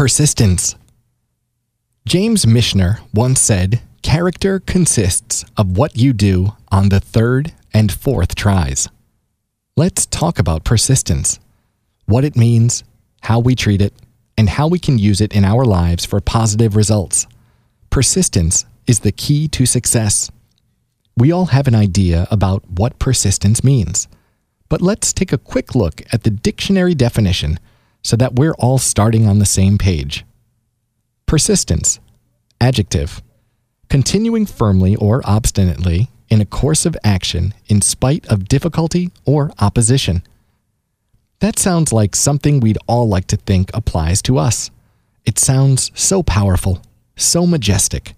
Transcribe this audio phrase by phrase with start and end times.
[0.00, 0.76] Persistence.
[2.06, 8.34] James Michener once said, Character consists of what you do on the third and fourth
[8.34, 8.88] tries.
[9.76, 11.38] Let's talk about persistence
[12.06, 12.82] what it means,
[13.20, 13.92] how we treat it,
[14.38, 17.26] and how we can use it in our lives for positive results.
[17.90, 20.30] Persistence is the key to success.
[21.14, 24.08] We all have an idea about what persistence means,
[24.70, 27.58] but let's take a quick look at the dictionary definition
[28.02, 30.24] so that we're all starting on the same page.
[31.26, 32.00] Persistence,
[32.60, 33.22] adjective,
[33.88, 40.22] continuing firmly or obstinately in a course of action in spite of difficulty or opposition.
[41.40, 44.70] That sounds like something we'd all like to think applies to us.
[45.24, 46.82] It sounds so powerful,
[47.16, 48.14] so majestic.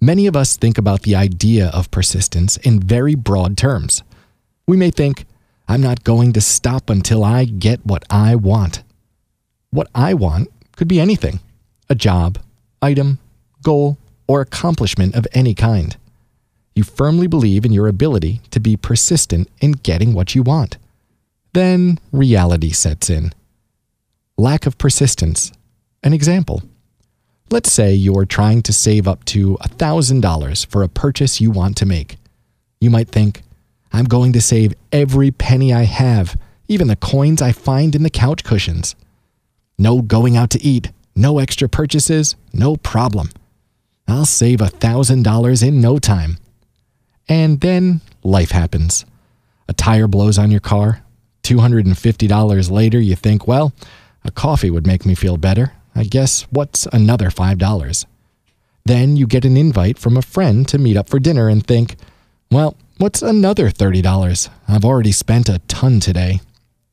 [0.00, 4.02] Many of us think about the idea of persistence in very broad terms.
[4.66, 5.26] We may think,
[5.66, 8.82] I'm not going to stop until I get what I want.
[9.70, 11.40] What I want could be anything
[11.90, 12.38] a job,
[12.82, 13.18] item,
[13.62, 15.96] goal, or accomplishment of any kind.
[16.74, 20.76] You firmly believe in your ability to be persistent in getting what you want.
[21.54, 23.32] Then reality sets in.
[24.36, 25.50] Lack of persistence.
[26.04, 26.62] An example.
[27.50, 31.86] Let's say you're trying to save up to $1,000 for a purchase you want to
[31.86, 32.18] make.
[32.80, 33.42] You might think,
[33.92, 36.36] I'm going to save every penny I have,
[36.68, 38.94] even the coins I find in the couch cushions.
[39.78, 43.30] No going out to eat, no extra purchases, no problem.
[44.08, 46.38] I'll save $1,000 in no time.
[47.28, 49.04] And then life happens.
[49.68, 51.02] A tire blows on your car.
[51.42, 53.72] $250 later, you think, well,
[54.24, 55.72] a coffee would make me feel better.
[55.94, 58.06] I guess what's another $5?
[58.84, 61.96] Then you get an invite from a friend to meet up for dinner and think,
[62.50, 64.48] well, what's another $30?
[64.66, 66.40] I've already spent a ton today.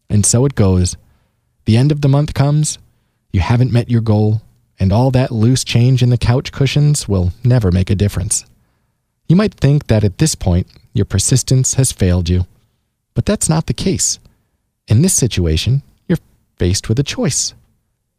[0.10, 0.98] And so it goes.
[1.66, 2.78] The end of the month comes,
[3.32, 4.42] you haven't met your goal,
[4.80, 8.46] and all that loose change in the couch cushions will never make a difference.
[9.28, 12.46] You might think that at this point, your persistence has failed you,
[13.14, 14.20] but that's not the case.
[14.88, 16.20] In this situation, you're
[16.58, 17.54] faced with a choice.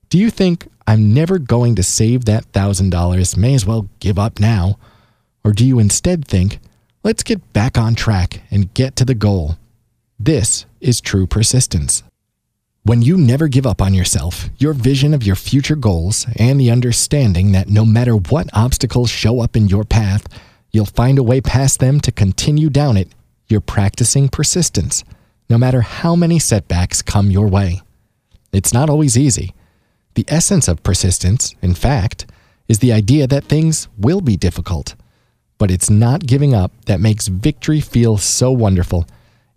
[0.09, 4.41] Do you think I'm never going to save that $1,000, may as well give up
[4.41, 4.79] now?
[5.45, 6.59] Or do you instead think,
[7.05, 9.57] let's get back on track and get to the goal?
[10.19, 12.03] This is true persistence.
[12.87, 16.71] When you never give up on yourself, your vision of your future goals, and the
[16.71, 20.29] understanding that no matter what obstacles show up in your path,
[20.71, 23.09] you'll find a way past them to continue down it,
[23.49, 25.03] you're practicing persistence,
[25.51, 27.81] no matter how many setbacks come your way.
[28.53, 29.53] It's not always easy.
[30.15, 32.27] The essence of persistence, in fact,
[32.69, 34.95] is the idea that things will be difficult.
[35.59, 39.09] But it's not giving up that makes victory feel so wonderful,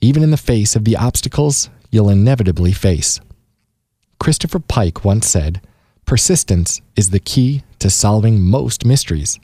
[0.01, 3.19] even in the face of the obstacles you'll inevitably face.
[4.19, 5.61] Christopher Pike once said,
[6.05, 9.39] Persistence is the key to solving most mysteries.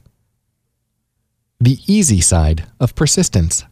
[1.59, 3.66] The easy side of persistence.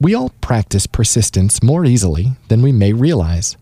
[0.00, 3.56] We all practice persistence more easily than we may realize.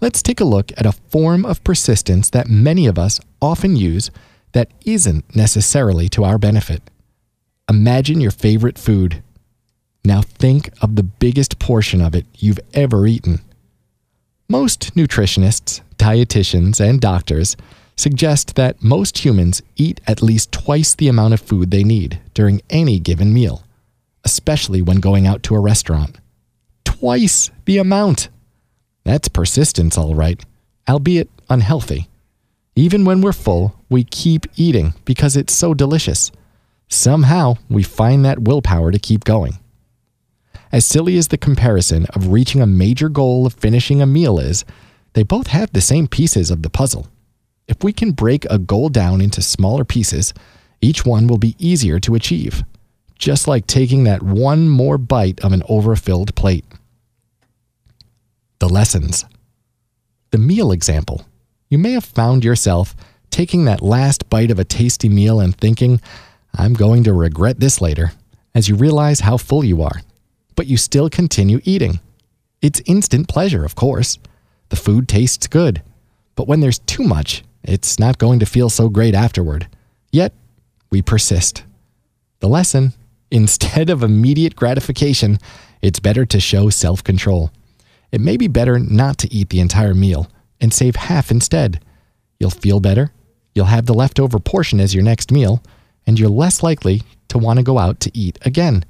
[0.00, 4.10] Let's take a look at a form of persistence that many of us often use
[4.52, 6.82] that isn't necessarily to our benefit.
[7.68, 9.22] Imagine your favorite food.
[10.04, 13.40] Now think of the biggest portion of it you've ever eaten.
[14.52, 17.56] Most nutritionists, dietitians, and doctors
[17.96, 22.60] suggest that most humans eat at least twice the amount of food they need during
[22.68, 23.64] any given meal,
[24.24, 26.18] especially when going out to a restaurant.
[26.84, 28.28] Twice the amount!
[29.04, 30.44] That's persistence, all right,
[30.86, 32.08] albeit unhealthy.
[32.76, 36.30] Even when we're full, we keep eating because it's so delicious.
[36.88, 39.58] Somehow, we find that willpower to keep going.
[40.72, 44.64] As silly as the comparison of reaching a major goal of finishing a meal is,
[45.12, 47.08] they both have the same pieces of the puzzle.
[47.68, 50.32] If we can break a goal down into smaller pieces,
[50.80, 52.64] each one will be easier to achieve,
[53.18, 56.64] just like taking that one more bite of an overfilled plate.
[58.58, 59.26] The lessons.
[60.30, 61.26] The meal example.
[61.68, 62.96] You may have found yourself
[63.28, 66.00] taking that last bite of a tasty meal and thinking,
[66.54, 68.12] I'm going to regret this later,
[68.54, 70.00] as you realize how full you are
[70.54, 72.00] but you still continue eating.
[72.60, 74.18] It's instant pleasure, of course.
[74.68, 75.82] The food tastes good.
[76.34, 79.68] But when there's too much, it's not going to feel so great afterward.
[80.10, 80.32] Yet,
[80.90, 81.64] we persist.
[82.40, 82.92] The lesson
[83.30, 85.38] instead of immediate gratification,
[85.80, 87.50] it's better to show self control.
[88.12, 91.82] It may be better not to eat the entire meal and save half instead.
[92.38, 93.10] You'll feel better,
[93.54, 95.62] you'll have the leftover portion as your next meal,
[96.06, 98.84] and you're less likely to want to go out to eat again.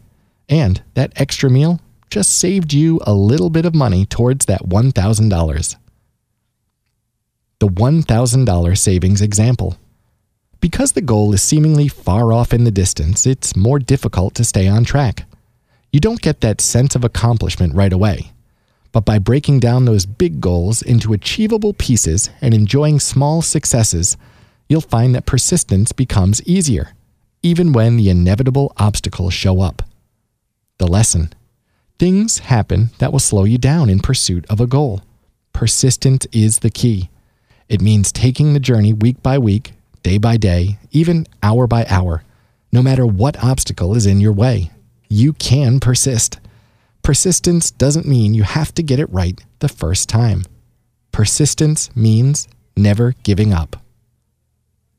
[0.48, 1.80] And that extra meal
[2.10, 5.76] just saved you a little bit of money towards that $1,000.
[7.58, 9.78] the $1,000 savings example.
[10.60, 14.66] Because the goal is seemingly far off in the distance, it's more difficult to stay
[14.66, 15.26] on track.
[15.92, 18.32] You don't get that sense of accomplishment right away.
[18.90, 24.16] But by breaking down those big goals into achievable pieces and enjoying small successes,
[24.68, 26.94] you'll find that persistence becomes easier,
[27.42, 29.82] even when the inevitable obstacles show up.
[30.78, 31.32] The lesson
[31.98, 35.02] things happen that will slow you down in pursuit of a goal.
[35.52, 37.10] Persistent is the key.
[37.69, 39.72] It means taking the journey week by week,
[40.02, 42.24] day by day, even hour by hour.
[42.72, 44.72] No matter what obstacle is in your way,
[45.08, 46.40] you can persist.
[47.02, 50.44] Persistence doesn't mean you have to get it right the first time.
[51.12, 53.76] Persistence means never giving up.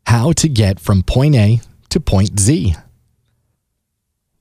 [0.08, 1.60] How to get from point A
[1.90, 2.76] to point Z.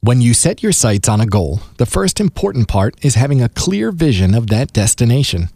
[0.04, 3.48] When you set your sights on a goal, the first important part is having a
[3.48, 5.48] clear vision of that destination.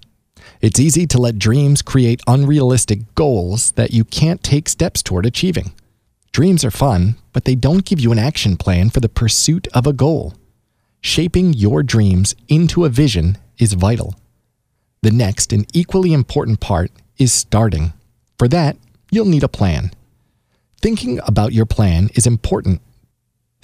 [0.61, 5.73] It's easy to let dreams create unrealistic goals that you can't take steps toward achieving.
[6.31, 9.85] Dreams are fun, but they don't give you an action plan for the pursuit of
[9.85, 10.35] a goal.
[11.01, 14.15] Shaping your dreams into a vision is vital.
[15.03, 17.95] The next and equally important part is starting.
[18.39, 18.77] For that,
[19.11, 19.91] you'll need a plan.
[20.81, 22.81] Thinking about your plan is important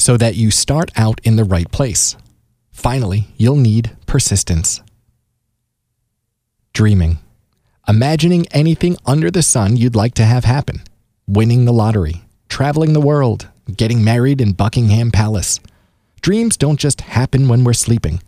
[0.02, 2.16] so that you start out in the right place.
[2.72, 4.82] Finally, you'll need persistence
[6.72, 7.18] dreaming,
[7.86, 10.80] imagining anything under the sun you'd like to have happen,
[11.26, 15.60] winning the lottery, traveling the world, getting married in Buckingham Palace.
[16.22, 18.22] Dreams don't just happen when we're sleeping.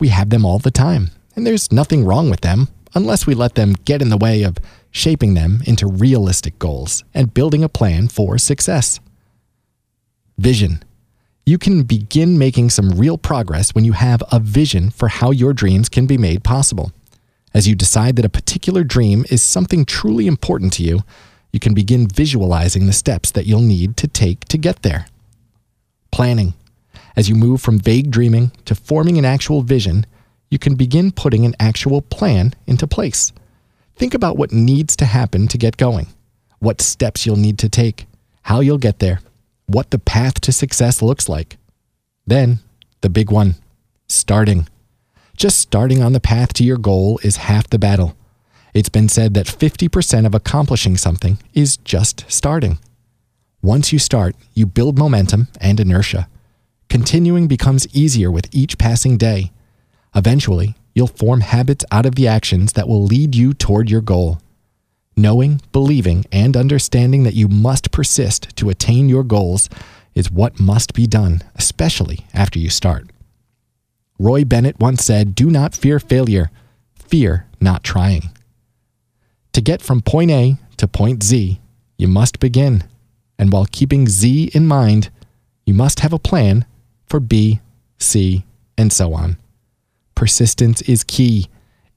[0.00, 3.54] We have them all the time, and there's nothing wrong with them unless we let
[3.54, 4.58] them get in the way of
[4.90, 9.00] shaping them into realistic goals and building a plan for success.
[10.38, 10.82] Vision.
[11.44, 15.52] You can begin making some real progress when you have a vision for how your
[15.52, 16.92] dreams can be made possible.
[17.52, 21.00] As you decide that a particular dream is something truly important to you,
[21.52, 25.06] you can begin visualizing the steps that you'll need to take to get there.
[26.12, 26.54] Planning.
[27.16, 30.06] As you move from vague dreaming to forming an actual vision,
[30.48, 33.32] you can begin putting an actual plan into place.
[33.96, 36.06] Think about what needs to happen to get going,
[36.60, 38.06] what steps you'll need to take,
[38.42, 39.20] how you'll get there,
[39.72, 41.56] what the path to success looks like.
[42.26, 42.60] Then,
[43.00, 43.56] the big one
[44.08, 44.68] starting.
[45.36, 48.16] Just starting on the path to your goal is half the battle.
[48.74, 52.78] It's been said that 50% of accomplishing something is just starting.
[53.62, 56.28] Once you start, you build momentum and inertia.
[56.88, 59.52] Continuing becomes easier with each passing day.
[60.14, 64.40] Eventually, you'll form habits out of the actions that will lead you toward your goal.
[65.16, 69.68] Knowing, believing, and understanding that you must persist to attain your goals
[70.14, 73.10] is what must be done, especially after you start.
[74.18, 76.50] Roy Bennett once said, Do not fear failure,
[76.94, 78.30] fear not trying.
[79.52, 81.60] To get from point A to point Z,
[81.98, 82.84] you must begin.
[83.38, 85.10] And while keeping Z in mind,
[85.66, 86.64] you must have a plan
[87.06, 87.60] for B,
[87.98, 88.44] C,
[88.78, 89.36] and so on.
[90.14, 91.48] Persistence is key.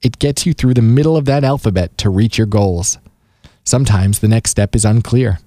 [0.01, 2.97] It gets you through the middle of that alphabet to reach your goals.
[3.65, 5.39] Sometimes the next step is unclear.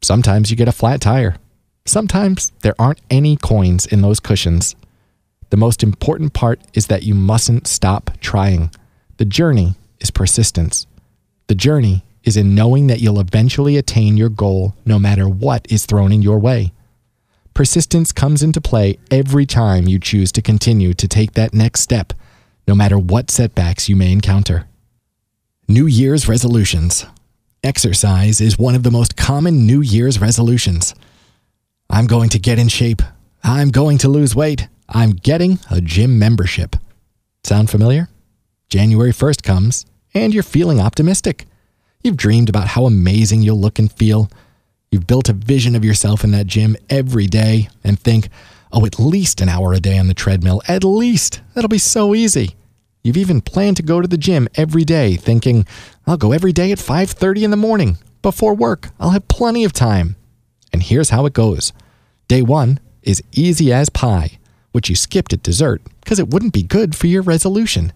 [0.00, 1.36] Sometimes you get a flat tire.
[1.84, 4.76] Sometimes there aren't any coins in those cushions.
[5.50, 8.70] The most important part is that you mustn't stop trying.
[9.16, 10.86] The journey is persistence.
[11.48, 15.84] The journey is in knowing that you'll eventually attain your goal no matter what is
[15.84, 16.72] thrown in your way.
[17.54, 22.12] Persistence comes into play every time you choose to continue to take that next step,
[22.66, 24.66] no matter what setbacks you may encounter.
[25.68, 27.06] New Year's resolutions.
[27.64, 30.94] Exercise is one of the most common New Year's resolutions.
[31.88, 33.00] I'm going to get in shape.
[33.42, 34.68] I'm going to lose weight.
[34.86, 36.76] I'm getting a gym membership.
[37.42, 38.10] Sound familiar?
[38.68, 41.46] January 1st comes, and you're feeling optimistic.
[42.02, 44.28] You've dreamed about how amazing you'll look and feel.
[44.90, 48.28] You've built a vision of yourself in that gym every day and think,
[48.72, 50.60] oh, at least an hour a day on the treadmill.
[50.68, 51.40] At least.
[51.54, 52.56] That'll be so easy.
[53.04, 55.66] You've even planned to go to the gym every day, thinking,
[56.06, 57.98] I'll go every day at 5:30 in the morning.
[58.22, 60.16] Before work, I'll have plenty of time.
[60.72, 61.72] And here's how it goes.
[62.26, 64.38] Day 1 is easy as pie
[64.74, 67.92] which you skipped at dessert because it wouldn't be good for your resolution.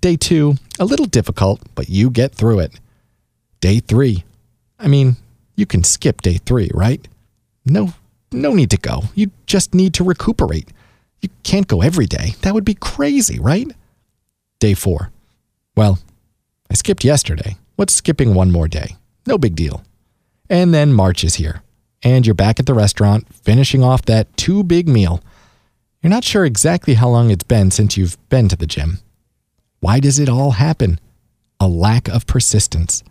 [0.00, 2.80] Day two, a little difficult, but you get through it.
[3.60, 4.24] Day three,
[4.76, 5.18] I mean,
[5.54, 7.06] you can skip day three, right?
[7.64, 7.94] No,
[8.32, 9.04] no need to go.
[9.14, 10.72] You just need to recuperate.
[11.22, 12.34] You can't go every day.
[12.40, 13.70] That would be crazy, right?
[14.60, 15.10] Day four,
[15.76, 15.98] well,
[16.70, 17.56] I skipped yesterday.
[17.76, 18.96] What's skipping one more day?
[19.26, 19.82] No big deal.
[20.48, 21.62] And then March is here,
[22.02, 25.22] and you're back at the restaurant finishing off that too big meal
[26.02, 29.00] you're not sure exactly how long it's been since you've been to the gym.
[29.80, 30.98] Why does it all happen?
[31.58, 33.04] A lack of persistence.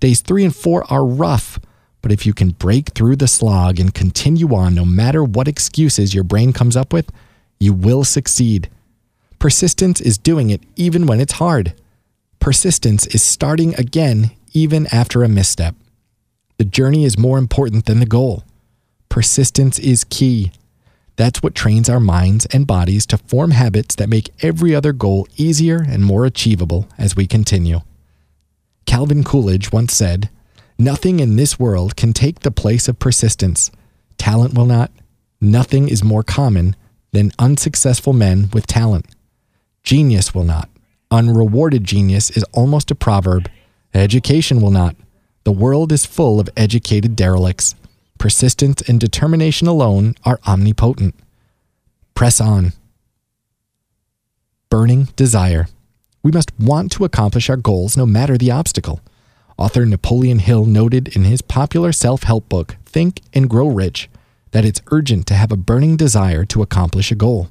[0.00, 1.58] Days three and four are rough,
[2.02, 6.14] but if you can break through the slog and continue on no matter what excuses
[6.14, 7.10] your brain comes up with,
[7.58, 8.68] you will succeed.
[9.40, 11.72] Persistence is doing it even when it's hard.
[12.40, 15.74] Persistence is starting again even after a misstep.
[16.58, 18.44] The journey is more important than the goal.
[19.08, 20.52] Persistence is key.
[21.16, 25.26] That's what trains our minds and bodies to form habits that make every other goal
[25.38, 27.80] easier and more achievable as we continue.
[28.84, 30.28] Calvin Coolidge once said,
[30.78, 33.70] Nothing in this world can take the place of persistence.
[34.18, 34.90] Talent will not.
[35.40, 36.76] Nothing is more common
[37.12, 39.06] than unsuccessful men with talent.
[39.82, 40.68] Genius will not.
[41.10, 43.50] Unrewarded genius is almost a proverb.
[43.92, 44.94] Education will not.
[45.44, 47.74] The world is full of educated derelicts.
[48.18, 51.14] Persistence and determination alone are omnipotent.
[52.14, 52.74] Press on.
[54.68, 55.66] Burning desire.
[56.22, 59.00] We must want to accomplish our goals no matter the obstacle.
[59.56, 64.08] Author Napoleon Hill noted in his popular self help book, Think and Grow Rich,
[64.52, 67.48] that it's urgent to have a burning desire to accomplish a goal.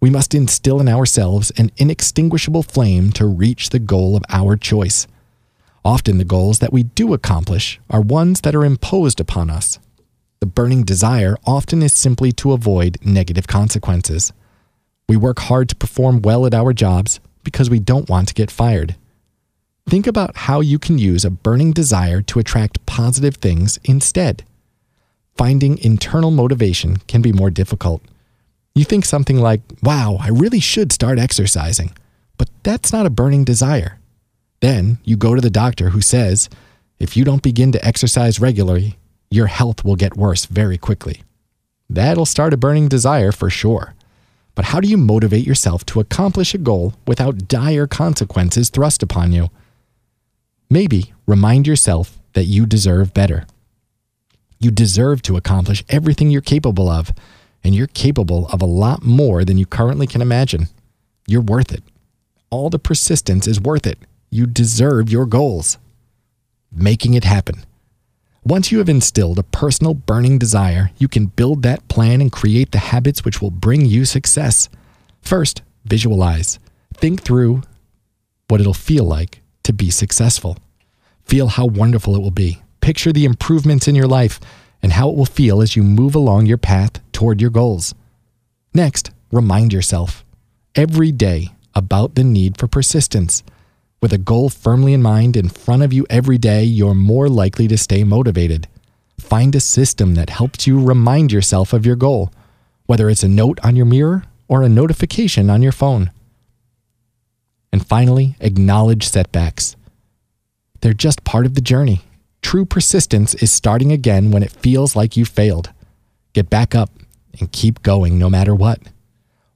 [0.00, 5.06] We must instill in ourselves an inextinguishable flame to reach the goal of our choice.
[5.84, 9.78] Often the goals that we do accomplish are ones that are imposed upon us.
[10.40, 14.32] The burning desire often is simply to avoid negative consequences.
[15.06, 18.50] We work hard to perform well at our jobs because we don't want to get
[18.50, 18.96] fired.
[19.86, 24.44] Think about how you can use a burning desire to attract positive things instead.
[25.36, 28.02] Finding internal motivation can be more difficult.
[28.74, 31.92] You think something like, wow, I really should start exercising,
[32.38, 33.98] but that's not a burning desire.
[34.60, 36.48] Then you go to the doctor who says,
[36.98, 38.98] if you don't begin to exercise regularly,
[39.30, 41.22] your health will get worse very quickly.
[41.88, 43.94] That'll start a burning desire for sure.
[44.54, 49.32] But how do you motivate yourself to accomplish a goal without dire consequences thrust upon
[49.32, 49.50] you?
[50.68, 53.46] Maybe remind yourself that you deserve better.
[54.58, 57.12] You deserve to accomplish everything you're capable of,
[57.62, 60.68] and you're capable of a lot more than you currently can imagine.
[61.26, 61.82] You're worth it.
[62.50, 63.98] All the persistence is worth it.
[64.30, 65.78] You deserve your goals.
[66.72, 67.64] Making it happen.
[68.44, 72.72] Once you have instilled a personal burning desire, you can build that plan and create
[72.72, 74.68] the habits which will bring you success.
[75.20, 76.58] First, visualize.
[76.94, 77.62] Think through
[78.48, 80.56] what it'll feel like to be successful.
[81.24, 82.62] Feel how wonderful it will be.
[82.80, 84.40] Picture the improvements in your life
[84.82, 87.94] and how it will feel as you move along your path toward your goals.
[88.74, 90.24] Next, remind yourself
[90.74, 93.42] every day about the need for persistence.
[94.00, 97.68] With a goal firmly in mind in front of you every day, you're more likely
[97.68, 98.66] to stay motivated.
[99.18, 102.32] Find a system that helps you remind yourself of your goal,
[102.86, 106.10] whether it's a note on your mirror or a notification on your phone.
[107.72, 109.76] And finally, acknowledge setbacks.
[110.80, 112.00] They're just part of the journey.
[112.42, 115.70] True persistence is starting again when it feels like you failed.
[116.32, 116.90] Get back up
[117.38, 118.80] and keep going no matter what.